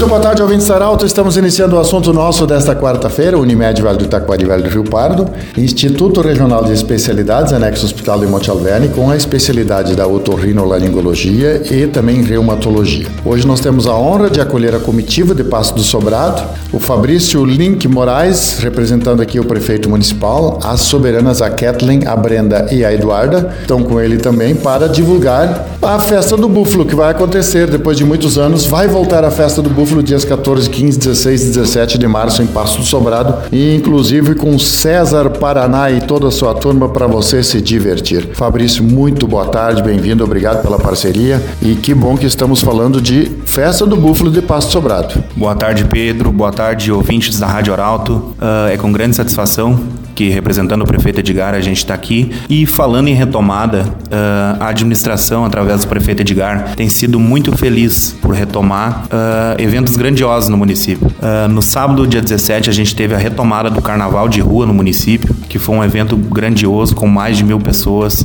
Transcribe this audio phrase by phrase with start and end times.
[0.00, 1.04] Muito boa tarde, ouvintes da Arauto.
[1.04, 5.28] Estamos iniciando o assunto nosso desta quarta-feira, Unimed Vale do Itaquari Vale do Rio Pardo,
[5.58, 11.86] Instituto Regional de Especialidades, anexo Hospital de Monte Alverne, com a especialidade da otorrinolaringologia e
[11.86, 13.08] também reumatologia.
[13.22, 17.44] Hoje nós temos a honra de acolher a comitiva de Passo do Sobrado, o Fabrício
[17.44, 22.90] Link Moraes, representando aqui o prefeito municipal, as soberanas a Kathleen, a Brenda e a
[22.90, 27.98] Eduarda, estão com ele também para divulgar a festa do búfalo que vai acontecer depois
[27.98, 28.64] de muitos anos.
[28.64, 32.46] Vai voltar a festa do búfalo dias 14, 15, 16 e 17 de março em
[32.46, 37.42] Passo do Sobrado e inclusive com César Paraná e toda a sua turma para você
[37.42, 38.28] se divertir.
[38.34, 43.30] Fabrício, muito boa tarde, bem-vindo, obrigado pela parceria e que bom que estamos falando de
[43.44, 45.24] Festa do Búfalo de Passo do Sobrado.
[45.36, 46.30] Boa tarde, Pedro.
[46.30, 48.14] Boa tarde, ouvintes da Rádio Arauto.
[48.14, 53.08] Uh, é com grande satisfação representando o prefeito Edgar a gente está aqui e falando
[53.08, 59.04] em retomada, uh, a administração através do prefeito Edgar tem sido muito feliz por retomar
[59.06, 61.06] uh, eventos grandiosos no município.
[61.06, 64.74] Uh, no sábado, dia 17, a gente teve a retomada do Carnaval de Rua no
[64.74, 68.24] município, que foi um evento grandioso com mais de mil pessoas.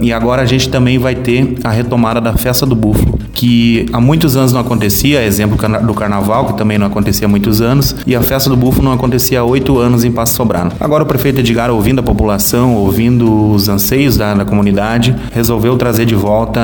[0.00, 4.00] e agora a gente também vai ter a retomada da Festa do Búfalo, que há
[4.00, 8.14] muitos anos não acontecia, exemplo do Carnaval, que também não acontecia há muitos anos, e
[8.14, 10.70] a Festa do Búfalo não acontecia há oito anos em Passo Sobrano.
[10.78, 16.04] Agora o prefeito Edgar, ouvindo a população, ouvindo os anseios da, da comunidade, resolveu trazer
[16.04, 16.60] de volta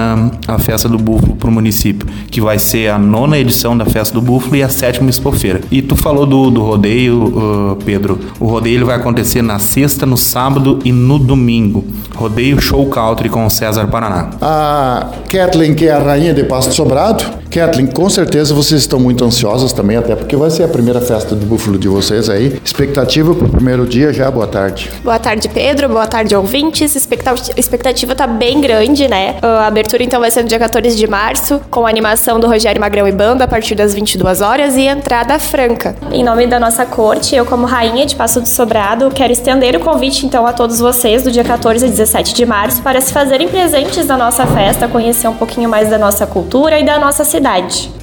[0.46, 4.12] a Festa do Búfalo para o município, que vai ser a nona edição da Festa
[4.12, 5.62] do Búfalo e a sétima expofeira.
[5.70, 8.18] E tu falou do, do rodeio, uh, Pedro.
[8.38, 11.84] O rodeio vai acontecer na sexta, no sábado e no domingo.
[12.14, 14.30] Rodeio Show Country com o César Paraná.
[14.40, 17.24] A Kathleen, que é a rainha de Pasto Sobrado,
[17.56, 21.34] Kathleen, com certeza vocês estão muito ansiosas também, até porque vai ser a primeira festa
[21.34, 22.60] do búfalo de vocês aí.
[22.62, 24.30] Expectativa para o primeiro dia já?
[24.30, 24.90] Boa tarde.
[25.02, 25.88] Boa tarde, Pedro.
[25.88, 26.94] Boa tarde, ouvintes.
[26.94, 29.36] Expectativa está bem grande, né?
[29.40, 32.78] A abertura então vai ser no dia 14 de março, com a animação do Rogério
[32.78, 35.96] Magrão e Banda a partir das 22 horas e entrada franca.
[36.12, 39.80] Em nome da nossa corte, eu como rainha de Passo do Sobrado, quero estender o
[39.80, 43.48] convite então a todos vocês do dia 14 e 17 de março para se fazerem
[43.48, 47.45] presentes na nossa festa, conhecer um pouquinho mais da nossa cultura e da nossa cidade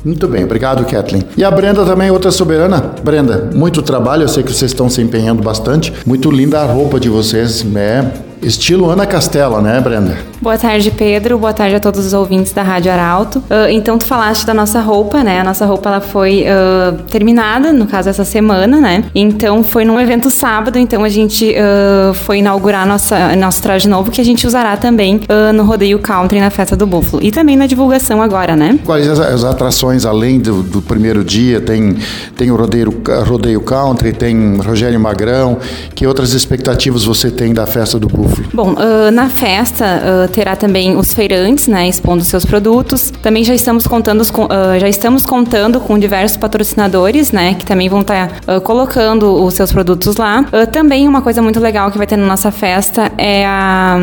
[0.06, 1.24] Muito bem, obrigado, Kathleen.
[1.36, 2.94] E a Brenda também, outra soberana.
[3.04, 5.94] Brenda, muito trabalho, eu sei que vocês estão se empenhando bastante.
[6.06, 10.18] Muito linda a roupa de vocês, é Estilo Ana Castela, né, Brenda?
[10.42, 11.38] Boa tarde, Pedro.
[11.38, 13.40] Boa tarde a todos os ouvintes da Rádio Arauto.
[13.40, 15.40] Uh, então, tu falaste da nossa roupa, né?
[15.40, 19.06] A nossa roupa ela foi uh, terminada, no caso, essa semana, né?
[19.16, 20.78] Então, foi num evento sábado.
[20.78, 25.22] Então, a gente uh, foi inaugurar nossa, nosso traje novo, que a gente usará também
[25.56, 27.24] no Rodeio Country na Festa do Búfalo.
[27.24, 28.78] E também na divulgação agora, né?
[28.86, 31.62] Quais as, as atrações, além do, do, primeiro dia?
[31.62, 31.96] Tem,
[32.36, 35.58] tem o Rodeio, Rodeio Country, tem Rogério Magrão.
[35.96, 38.33] Que outras expectativas você tem da Festa do Búfalo?
[38.54, 43.12] Bom, uh, na festa uh, terá também os feirantes, né, expondo seus produtos.
[43.22, 47.90] Também já estamos contando com, uh, já estamos contando com diversos patrocinadores, né, que também
[47.90, 50.46] vão estar tá, colocando os seus produtos lá.
[50.72, 53.98] também uma coisa muito legal que vai ter na nossa festa é a,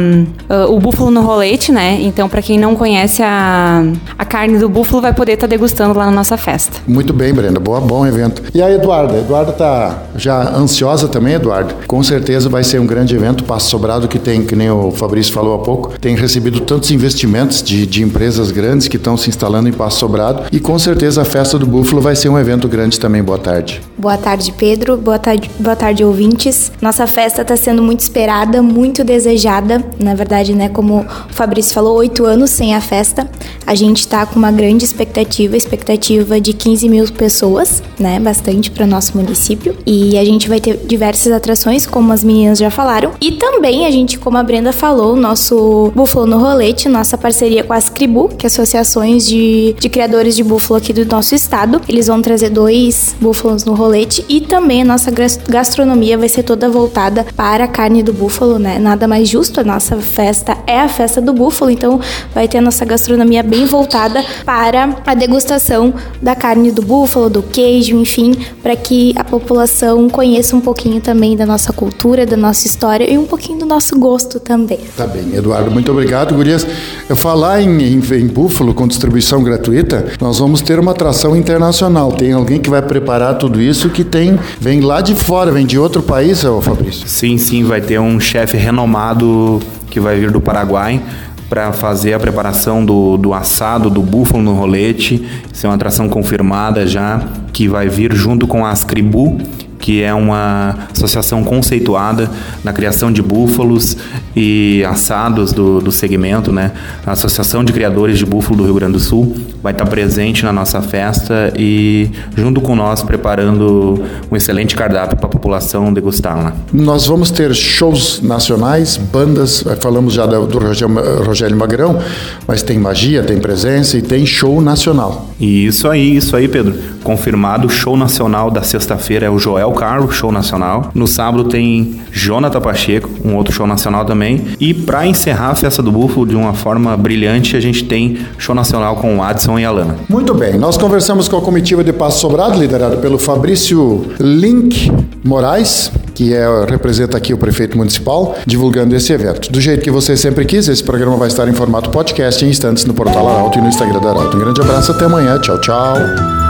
[0.68, 1.98] o búfalo no rolete, né?
[2.00, 3.82] Então, para quem não conhece a,
[4.18, 6.78] a carne do búfalo, vai poder estar tá degustando lá na nossa festa.
[6.86, 7.60] Muito bem, Brenda.
[7.60, 8.42] Boa, bom evento.
[8.54, 9.18] E a Eduarda?
[9.18, 11.74] Eduarda tá já ansiosa também, Eduardo?
[11.86, 13.44] Com certeza vai ser um grande evento.
[13.44, 17.62] Passo Sobrado que tem, que nem o Fabrício falou há pouco, tem recebido tantos investimentos
[17.62, 21.24] de, de empresas grandes que estão se instalando em Passo Sobrado e com certeza a
[21.24, 23.22] festa do Búfalo vai ser um evento grande também.
[23.22, 23.80] Boa tarde.
[24.00, 24.96] Boa tarde, Pedro.
[24.96, 26.72] Boa tarde, boa tarde, ouvintes.
[26.80, 29.84] Nossa festa está sendo muito esperada, muito desejada.
[29.98, 33.28] Na verdade, né, como o Fabrício falou, oito anos sem a festa.
[33.66, 38.84] A gente está com uma grande expectativa, expectativa de 15 mil pessoas, né, bastante para
[38.84, 39.76] o nosso município.
[39.84, 43.12] E a gente vai ter diversas atrações, como as meninas já falaram.
[43.20, 47.62] E também a gente gente, como a Brenda falou, nosso Búfalo no Rolete, nossa parceria
[47.62, 51.80] com a Scribu, que é associações de, de criadores de búfalo aqui do nosso estado.
[51.86, 55.10] Eles vão trazer dois búfalos no rolete e também a nossa
[55.48, 58.78] gastronomia vai ser toda voltada para a carne do búfalo, né?
[58.78, 62.00] Nada mais justo, a nossa festa é a festa do búfalo, então
[62.34, 65.92] vai ter a nossa gastronomia bem voltada para a degustação
[66.22, 71.36] da carne do búfalo, do queijo, enfim, para que a população conheça um pouquinho também
[71.36, 74.78] da nossa cultura, da nossa história e um pouquinho do nosso gosto também.
[74.96, 76.66] Tá bem, Eduardo, muito obrigado, Gurias.
[77.08, 82.12] Eu falar em, em, em Búfalo com distribuição gratuita, nós vamos ter uma atração internacional.
[82.12, 85.78] Tem alguém que vai preparar tudo isso que tem, vem lá de fora, vem de
[85.78, 87.08] outro país, ô Fabrício?
[87.08, 89.60] Sim, sim, vai ter um chefe renomado
[89.90, 91.02] que vai vir do Paraguai
[91.50, 95.26] para fazer a preparação do, do assado do búfalo no rolete.
[95.52, 97.20] Isso é uma atração confirmada já,
[97.52, 99.36] que vai vir junto com a Ascribu,
[99.80, 102.30] que é uma associação conceituada
[102.62, 103.96] na criação de búfalos
[104.36, 106.72] e assados do, do segmento, né?
[107.04, 110.52] A Associação de Criadores de Búfalo do Rio Grande do Sul vai estar presente na
[110.52, 116.52] nossa festa e junto com nós preparando um excelente cardápio para a população degustar lá.
[116.72, 121.98] Nós vamos ter shows nacionais, bandas, eh, falamos já do Rogério, Rogério Magrão,
[122.46, 125.30] mas tem magia, tem presença e tem show nacional.
[125.40, 126.74] Isso aí, isso aí, Pedro.
[127.02, 130.90] Confirmado, show nacional da sexta-feira é o Joel Carlos, show nacional.
[130.94, 134.44] No sábado tem Jonathan Pacheco, um outro show nacional também.
[134.58, 138.54] E para encerrar a festa do Búfalo de uma forma brilhante, a gente tem show
[138.54, 139.96] nacional com o Adson e a Lana.
[140.08, 144.92] Muito bem, nós conversamos com a comitiva de Passo Sobrado, liderada pelo Fabrício Link
[145.24, 149.50] Moraes, que é, representa aqui o prefeito municipal, divulgando esse evento.
[149.50, 152.84] Do jeito que você sempre quis, esse programa vai estar em formato podcast em instantes
[152.84, 154.36] no portal Arauto e no Instagram da Arauto.
[154.36, 155.38] Um grande abraço, até amanhã.
[155.38, 156.49] Tchau, tchau.